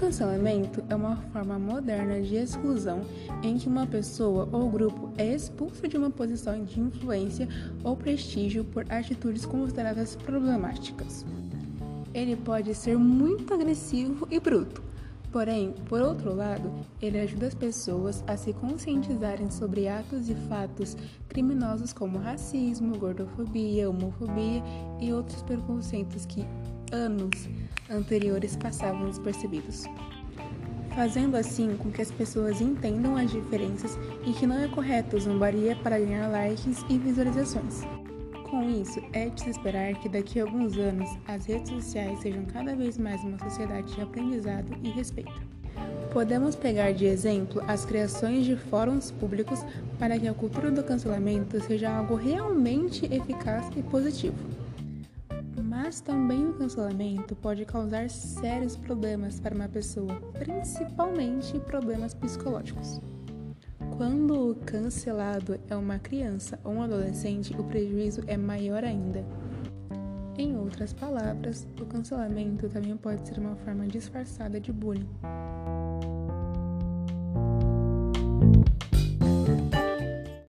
cancelamento 0.00 0.82
é 0.88 0.94
uma 0.94 1.16
forma 1.30 1.58
moderna 1.58 2.22
de 2.22 2.34
exclusão 2.34 3.02
em 3.42 3.58
que 3.58 3.68
uma 3.68 3.86
pessoa 3.86 4.48
ou 4.50 4.70
grupo 4.70 5.12
é 5.18 5.34
expulso 5.34 5.86
de 5.86 5.98
uma 5.98 6.10
posição 6.10 6.64
de 6.64 6.80
influência 6.80 7.46
ou 7.84 7.94
prestígio 7.94 8.64
por 8.64 8.90
atitudes 8.90 9.44
consideradas 9.44 10.16
problemáticas. 10.16 11.26
Ele 12.14 12.34
pode 12.34 12.74
ser 12.74 12.96
muito 12.96 13.52
agressivo 13.52 14.26
e 14.30 14.40
bruto, 14.40 14.82
porém, 15.30 15.74
por 15.86 16.00
outro 16.00 16.34
lado, 16.34 16.72
ele 17.02 17.20
ajuda 17.20 17.48
as 17.48 17.54
pessoas 17.54 18.24
a 18.26 18.38
se 18.38 18.54
conscientizarem 18.54 19.50
sobre 19.50 19.86
atos 19.86 20.30
e 20.30 20.34
fatos 20.48 20.96
criminosos 21.28 21.92
como 21.92 22.18
racismo, 22.18 22.96
gordofobia, 22.96 23.90
homofobia 23.90 24.62
e 24.98 25.12
outros 25.12 25.42
preconceitos 25.42 26.24
que 26.24 26.46
anos 26.90 27.48
anteriores 27.90 28.56
passavam 28.56 29.08
despercebidos. 29.08 29.84
Fazendo 30.94 31.36
assim 31.36 31.76
com 31.76 31.90
que 31.90 32.02
as 32.02 32.10
pessoas 32.10 32.60
entendam 32.60 33.16
as 33.16 33.30
diferenças 33.30 33.98
e 34.26 34.32
que 34.32 34.46
não 34.46 34.58
é 34.58 34.68
correto 34.68 35.18
zombaria 35.18 35.76
para 35.76 35.98
ganhar 35.98 36.28
likes 36.28 36.84
e 36.88 36.98
visualizações. 36.98 37.82
Com 38.50 38.68
isso, 38.68 39.00
é 39.12 39.28
de 39.28 39.42
se 39.42 39.50
esperar 39.50 39.94
que 40.00 40.08
daqui 40.08 40.40
a 40.40 40.42
alguns 40.42 40.76
anos 40.76 41.08
as 41.28 41.46
redes 41.46 41.70
sociais 41.70 42.18
sejam 42.20 42.44
cada 42.46 42.74
vez 42.74 42.98
mais 42.98 43.22
uma 43.22 43.38
sociedade 43.38 43.94
de 43.94 44.00
aprendizado 44.00 44.76
e 44.82 44.90
respeito. 44.90 45.40
Podemos 46.12 46.56
pegar 46.56 46.92
de 46.92 47.06
exemplo 47.06 47.62
as 47.68 47.84
criações 47.84 48.44
de 48.44 48.56
fóruns 48.56 49.12
públicos 49.12 49.64
para 49.98 50.18
que 50.18 50.26
a 50.26 50.34
cultura 50.34 50.70
do 50.72 50.82
cancelamento 50.82 51.60
seja 51.60 51.88
algo 51.96 52.16
realmente 52.16 53.06
eficaz 53.06 53.70
e 53.76 53.82
positivo. 53.84 54.59
Mas 55.90 56.00
também 56.00 56.46
o 56.46 56.52
cancelamento 56.52 57.34
pode 57.34 57.64
causar 57.64 58.08
sérios 58.08 58.76
problemas 58.76 59.40
para 59.40 59.52
uma 59.52 59.68
pessoa, 59.68 60.20
principalmente 60.38 61.58
problemas 61.58 62.14
psicológicos. 62.14 63.00
Quando 63.96 64.50
o 64.50 64.54
cancelado 64.54 65.58
é 65.68 65.74
uma 65.74 65.98
criança 65.98 66.60
ou 66.62 66.74
um 66.74 66.82
adolescente, 66.84 67.52
o 67.58 67.64
prejuízo 67.64 68.22
é 68.28 68.36
maior 68.36 68.84
ainda. 68.84 69.24
Em 70.38 70.56
outras 70.56 70.92
palavras, 70.92 71.66
o 71.80 71.84
cancelamento 71.84 72.68
também 72.68 72.96
pode 72.96 73.26
ser 73.26 73.40
uma 73.40 73.56
forma 73.56 73.84
disfarçada 73.88 74.60
de 74.60 74.72
bullying. 74.72 75.08